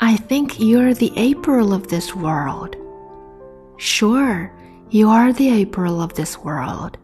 [0.00, 2.76] I think you're the April of this world.
[3.78, 4.52] Sure,
[4.90, 6.98] you are the April of this world.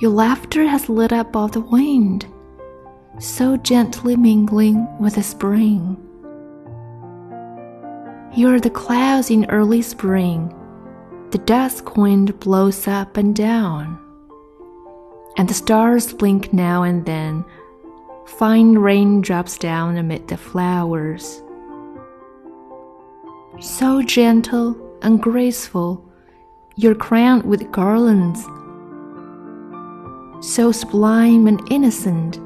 [0.00, 2.26] Your laughter has lit up all the wind,
[3.18, 5.96] so gently mingling with the spring.
[8.34, 10.54] You're the clouds in early spring.
[11.30, 13.98] The dusk wind blows up and down,
[15.36, 17.44] and the stars blink now and then
[18.38, 21.42] Fine rain drops down amid the flowers.
[23.60, 26.04] So gentle and graceful,
[26.76, 28.42] you're crowned with garlands.
[30.44, 32.36] So sublime and innocent,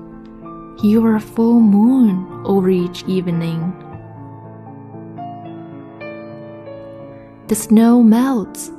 [0.82, 3.72] you are a full moon over each evening.
[7.46, 8.70] The snow melts.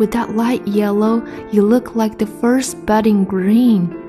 [0.00, 4.00] With that light yellow, you look like the first budding green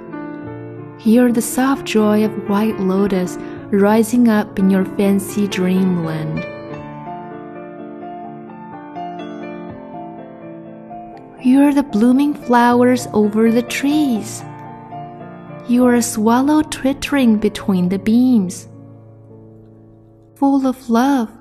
[1.02, 3.36] Hear the soft joy of white lotus
[3.72, 6.38] rising up in your fancy dreamland.
[11.40, 14.44] Hear the blooming flowers over the trees.
[15.68, 18.68] You are a swallow twittering between the beams.
[20.36, 21.32] Full of love,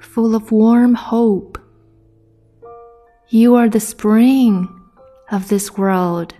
[0.00, 1.53] full of warm hope.
[3.30, 4.68] You are the spring
[5.30, 6.34] of this world.